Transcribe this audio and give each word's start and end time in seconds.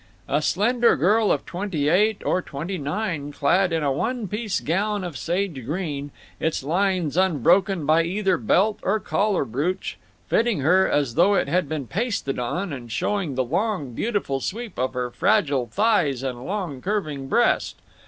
A 0.27 0.41
slender 0.41 0.95
girl 0.95 1.31
of 1.31 1.45
twenty 1.45 1.87
eight 1.87 2.23
or 2.25 2.41
twenty 2.41 2.79
nine, 2.79 3.31
clad 3.31 3.71
in 3.71 3.83
a 3.83 3.91
one 3.91 4.27
piece 4.27 4.59
gown 4.59 5.03
of 5.03 5.15
sage 5.15 5.63
green, 5.63 6.09
its 6.39 6.63
lines 6.63 7.15
unbroken 7.17 7.85
by 7.85 8.01
either 8.01 8.37
belt 8.37 8.79
or 8.81 8.99
collar 8.99 9.45
brooch, 9.45 9.99
fitting 10.27 10.61
her 10.61 10.89
as 10.89 11.13
though 11.13 11.35
it 11.35 11.47
had 11.47 11.69
been 11.69 11.85
pasted 11.85 12.39
on, 12.39 12.73
and 12.73 12.91
showing 12.91 13.35
the 13.35 13.43
long 13.45 13.93
beautiful 13.93 14.39
sweep 14.39 14.79
of 14.79 14.95
her 14.95 15.11
fragile 15.11 15.67
thighs 15.67 16.23
and 16.23 16.47
long 16.47 16.81
curving 16.81 17.27
breast. 17.27 17.75